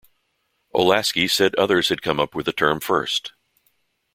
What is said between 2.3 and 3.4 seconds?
with the term first.